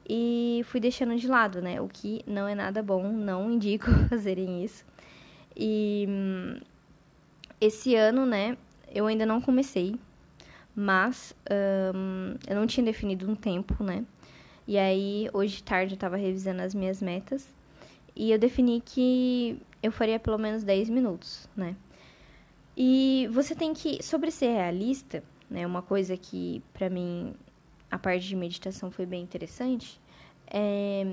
e 0.08 0.62
fui 0.66 0.80
deixando 0.80 1.16
de 1.16 1.28
lado, 1.28 1.62
né? 1.62 1.80
O 1.80 1.88
que 1.88 2.22
não 2.28 2.48
é 2.48 2.56
nada 2.56 2.84
bom, 2.84 3.12
não 3.12 3.52
indico 3.52 3.92
fazerem 4.10 4.64
isso. 4.64 4.86
E 5.56 6.06
hum, 6.10 6.60
esse 7.62 7.96
ano, 7.96 8.26
né, 8.26 8.58
eu 8.94 9.08
ainda 9.08 9.26
não 9.26 9.40
comecei, 9.40 9.96
mas 10.76 11.36
hum, 11.96 12.36
eu 12.48 12.56
não 12.56 12.68
tinha 12.68 12.84
definido 12.84 13.30
um 13.30 13.36
tempo, 13.36 13.84
né? 13.84 14.06
E 14.68 14.78
aí, 14.78 15.30
hoje 15.34 15.58
de 15.58 15.64
tarde, 15.64 15.94
eu 15.94 15.96
estava 15.96 16.16
revisando 16.16 16.62
as 16.62 16.74
minhas 16.74 17.02
metas. 17.02 17.48
E 18.16 18.32
eu 18.32 18.40
defini 18.40 18.82
que 18.82 19.60
eu 19.82 19.92
faria 19.92 20.20
pelo 20.20 20.38
menos 20.38 20.64
10 20.64 20.90
minutos, 20.90 21.50
né? 21.56 21.76
E 22.76 23.28
você 23.32 23.54
tem 23.54 23.74
que, 23.74 24.02
sobre 24.02 24.32
ser 24.32 24.54
realista, 24.54 25.24
né? 25.50 25.66
Uma 25.68 25.82
coisa 25.82 26.16
que, 26.16 26.64
para 26.74 26.90
mim, 26.90 27.34
a 27.94 28.00
parte 28.00 28.28
de 28.28 28.36
meditação 28.36 28.90
foi 28.90 29.06
bem 29.06 29.22
interessante. 29.22 30.02
É, 30.48 31.06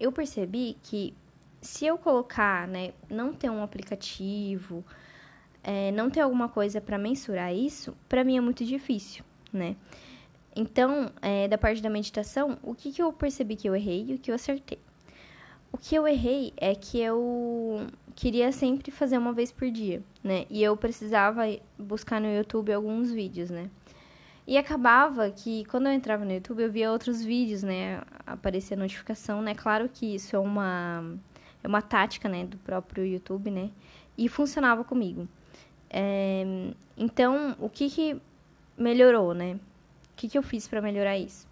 eu 0.00 0.10
percebi 0.10 0.78
que 0.82 1.12
se 1.60 1.84
eu 1.84 1.98
colocar, 1.98 2.66
né? 2.66 2.94
Não 3.10 3.34
ter 3.34 3.50
um 3.50 3.62
aplicativo, 3.62 4.82
é, 5.62 5.92
não 5.92 6.08
ter 6.08 6.20
alguma 6.20 6.48
coisa 6.48 6.80
para 6.80 6.96
mensurar 6.96 7.54
isso, 7.54 7.94
para 8.08 8.24
mim 8.24 8.38
é 8.38 8.40
muito 8.40 8.64
difícil, 8.64 9.22
né? 9.52 9.76
Então, 10.56 11.12
é, 11.20 11.46
da 11.48 11.58
parte 11.58 11.82
da 11.82 11.90
meditação, 11.90 12.58
o 12.62 12.74
que, 12.74 12.92
que 12.92 13.02
eu 13.02 13.12
percebi 13.12 13.54
que 13.54 13.68
eu 13.68 13.76
errei 13.76 14.06
e 14.08 14.14
o 14.14 14.18
que 14.18 14.30
eu 14.30 14.34
acertei? 14.34 14.78
O 15.70 15.76
que 15.76 15.94
eu 15.94 16.08
errei 16.08 16.54
é 16.56 16.74
que 16.74 16.98
eu 16.98 17.86
queria 18.14 18.50
sempre 18.52 18.90
fazer 18.90 19.18
uma 19.18 19.34
vez 19.34 19.52
por 19.52 19.70
dia, 19.70 20.02
né? 20.24 20.46
E 20.48 20.62
eu 20.62 20.74
precisava 20.78 21.42
buscar 21.78 22.22
no 22.22 22.34
YouTube 22.34 22.72
alguns 22.72 23.12
vídeos, 23.12 23.50
né? 23.50 23.68
E 24.46 24.58
acabava 24.58 25.30
que 25.30 25.64
quando 25.66 25.86
eu 25.86 25.92
entrava 25.92 26.24
no 26.24 26.32
YouTube 26.32 26.62
eu 26.62 26.70
via 26.70 26.90
outros 26.90 27.22
vídeos, 27.24 27.62
né? 27.62 28.02
Aparecia 28.26 28.76
notificação, 28.76 29.40
né? 29.40 29.54
Claro 29.54 29.88
que 29.88 30.14
isso 30.14 30.34
é 30.34 30.38
uma, 30.38 31.16
é 31.62 31.68
uma 31.68 31.80
tática, 31.80 32.28
né? 32.28 32.44
Do 32.44 32.56
próprio 32.58 33.06
YouTube, 33.06 33.50
né? 33.50 33.70
E 34.18 34.28
funcionava 34.28 34.82
comigo. 34.82 35.28
É, 35.88 36.44
então, 36.96 37.56
o 37.60 37.68
que 37.68 37.88
que 37.88 38.20
melhorou, 38.76 39.32
né? 39.34 39.54
O 39.54 40.16
que 40.16 40.28
que 40.28 40.36
eu 40.36 40.42
fiz 40.42 40.66
para 40.66 40.82
melhorar 40.82 41.16
isso? 41.16 41.46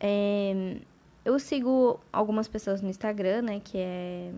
É, 0.00 0.76
eu 1.24 1.38
sigo 1.38 2.00
algumas 2.12 2.48
pessoas 2.48 2.80
no 2.80 2.88
Instagram, 2.88 3.42
né, 3.42 3.60
que 3.62 3.76
é 3.76 4.32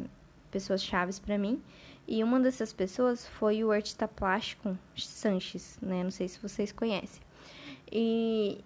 pessoas 0.51 0.83
chaves 0.83 1.19
para 1.19 1.39
mim. 1.39 1.63
E 2.09 2.25
uma 2.25 2.41
dessas 2.41 2.73
pessoas 2.73 3.27
foi 3.27 3.63
o 3.63 3.71
artista 3.71 4.09
plástico 4.09 4.77
Sanches, 4.97 5.79
né? 5.81 6.03
Não 6.03 6.11
sei 6.11 6.27
se 6.27 6.41
vocês 6.41 6.73
conhecem. 6.73 7.23
E 7.93 8.59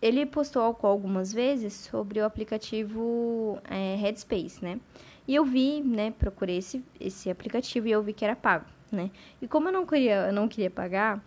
ele 0.00 0.24
postou 0.26 0.62
algumas 0.82 1.32
vezes 1.32 1.72
sobre 1.72 2.20
o 2.20 2.24
aplicativo 2.24 3.58
é, 3.68 3.96
Headspace, 3.96 4.62
né? 4.62 4.80
E 5.26 5.34
eu 5.34 5.44
vi, 5.44 5.82
né, 5.82 6.10
procurei 6.10 6.58
esse, 6.58 6.82
esse 6.98 7.28
aplicativo 7.28 7.88
e 7.88 7.90
eu 7.90 8.02
vi 8.02 8.12
que 8.12 8.24
era 8.24 8.34
pago, 8.34 8.64
né? 8.90 9.10
E 9.42 9.48
como 9.48 9.68
eu 9.68 9.72
não 9.72 9.84
queria, 9.84 10.28
eu 10.28 10.32
não 10.32 10.48
queria 10.48 10.70
pagar, 10.70 11.22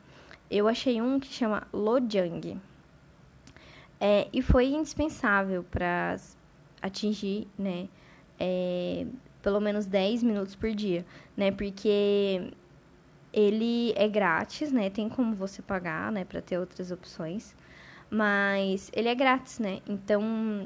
eu 0.49 0.67
achei 0.67 1.01
um 1.01 1.19
que 1.19 1.31
chama 1.31 1.67
Lojang. 1.71 2.59
É, 3.99 4.27
e 4.33 4.41
foi 4.41 4.67
indispensável 4.67 5.63
para 5.63 6.17
atingir, 6.81 7.47
né, 7.57 7.87
é, 8.39 9.05
pelo 9.43 9.59
menos 9.59 9.85
10 9.85 10.23
minutos 10.23 10.55
por 10.55 10.71
dia, 10.71 11.05
né, 11.37 11.51
porque 11.51 12.51
ele 13.33 13.93
é 13.95 14.07
grátis, 14.07 14.71
né, 14.71 14.89
tem 14.89 15.07
como 15.09 15.33
você 15.33 15.61
pagar, 15.61 16.11
né, 16.11 16.25
para 16.25 16.41
ter 16.41 16.57
outras 16.57 16.91
opções, 16.91 17.55
mas 18.09 18.91
ele 18.93 19.07
é 19.07 19.15
grátis, 19.15 19.59
né, 19.59 19.79
então 19.87 20.63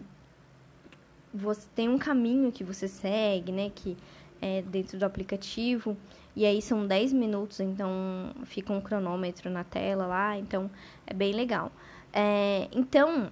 você 1.33 1.67
tem 1.75 1.89
um 1.89 1.97
caminho 1.97 2.51
que 2.51 2.63
você 2.63 2.87
segue, 2.87 3.51
né, 3.51 3.71
que 3.73 3.95
é 4.41 4.61
dentro 4.61 4.97
do 4.97 5.05
aplicativo, 5.05 5.95
e 6.35 6.45
aí 6.45 6.61
são 6.61 6.85
10 6.85 7.13
minutos, 7.13 7.59
então 7.59 7.91
fica 8.45 8.73
um 8.73 8.81
cronômetro 8.81 9.49
na 9.49 9.63
tela 9.63 10.05
lá, 10.05 10.37
então 10.37 10.69
é 11.07 11.13
bem 11.13 11.33
legal. 11.33 11.71
É, 12.11 12.67
então, 12.73 13.29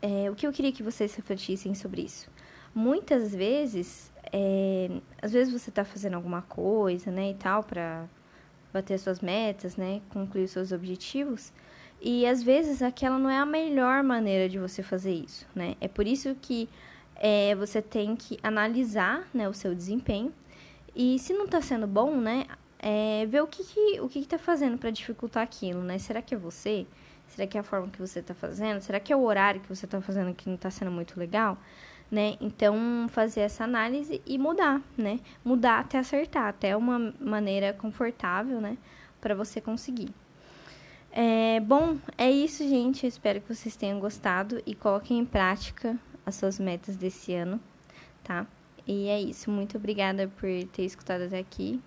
é, 0.00 0.30
o 0.30 0.34
que 0.34 0.46
eu 0.46 0.52
queria 0.52 0.72
que 0.72 0.82
vocês 0.82 1.14
refletissem 1.14 1.74
sobre 1.74 2.02
isso? 2.02 2.30
Muitas 2.74 3.34
vezes, 3.34 4.12
é, 4.32 4.88
às 5.20 5.32
vezes 5.32 5.52
você 5.52 5.70
está 5.70 5.84
fazendo 5.84 6.14
alguma 6.14 6.42
coisa, 6.42 7.10
né, 7.10 7.30
e 7.30 7.34
tal, 7.34 7.64
para 7.64 8.06
bater 8.76 8.98
suas 8.98 9.20
metas, 9.20 9.76
né, 9.76 10.00
concluir 10.10 10.46
seus 10.48 10.70
objetivos, 10.72 11.52
e 12.00 12.26
às 12.26 12.42
vezes 12.42 12.82
aquela 12.82 13.18
não 13.18 13.30
é 13.30 13.38
a 13.38 13.46
melhor 13.46 14.02
maneira 14.02 14.48
de 14.48 14.58
você 14.58 14.82
fazer 14.82 15.14
isso, 15.14 15.46
né? 15.54 15.76
É 15.80 15.88
por 15.88 16.06
isso 16.06 16.34
que 16.42 16.68
é, 17.16 17.54
você 17.54 17.80
tem 17.80 18.14
que 18.14 18.38
analisar, 18.42 19.26
né, 19.32 19.48
o 19.48 19.54
seu 19.54 19.74
desempenho 19.74 20.32
e 20.94 21.18
se 21.18 21.32
não 21.32 21.46
está 21.46 21.60
sendo 21.60 21.86
bom, 21.86 22.16
né, 22.16 22.46
é, 22.78 23.26
ver 23.26 23.42
o 23.42 23.46
que, 23.46 23.64
que 23.64 24.00
o 24.00 24.08
que 24.08 24.18
está 24.18 24.38
fazendo 24.38 24.76
para 24.78 24.90
dificultar 24.90 25.42
aquilo, 25.42 25.82
né? 25.82 25.98
Será 25.98 26.20
que 26.22 26.34
é 26.34 26.38
você? 26.38 26.86
Será 27.28 27.46
que 27.46 27.56
é 27.56 27.60
a 27.60 27.64
forma 27.64 27.88
que 27.88 27.98
você 27.98 28.20
está 28.20 28.34
fazendo? 28.34 28.80
Será 28.80 29.00
que 29.00 29.12
é 29.12 29.16
o 29.16 29.22
horário 29.22 29.60
que 29.60 29.68
você 29.68 29.86
está 29.86 30.00
fazendo 30.00 30.34
que 30.34 30.46
não 30.48 30.56
está 30.56 30.70
sendo 30.70 30.90
muito 30.90 31.18
legal? 31.18 31.58
Né? 32.10 32.36
Então, 32.40 33.06
fazer 33.08 33.40
essa 33.40 33.64
análise 33.64 34.22
e 34.24 34.38
mudar, 34.38 34.80
né? 34.96 35.18
Mudar 35.44 35.80
até 35.80 35.98
acertar, 35.98 36.46
até 36.46 36.76
uma 36.76 37.12
maneira 37.20 37.72
confortável, 37.72 38.60
né? 38.60 38.78
Para 39.20 39.34
você 39.34 39.60
conseguir. 39.60 40.10
É, 41.10 41.58
bom, 41.60 41.96
é 42.16 42.30
isso, 42.30 42.62
gente. 42.68 43.04
Eu 43.04 43.08
espero 43.08 43.40
que 43.40 43.52
vocês 43.52 43.74
tenham 43.74 43.98
gostado 43.98 44.62
e 44.64 44.74
coloquem 44.74 45.18
em 45.18 45.24
prática 45.24 45.98
as 46.24 46.34
suas 46.36 46.60
metas 46.60 46.94
desse 46.94 47.34
ano, 47.34 47.58
tá? 48.22 48.46
E 48.86 49.08
é 49.08 49.20
isso. 49.20 49.50
Muito 49.50 49.76
obrigada 49.76 50.28
por 50.28 50.48
ter 50.72 50.84
escutado 50.84 51.22
até 51.22 51.38
aqui. 51.38 51.80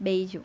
Beijo. 0.00 0.42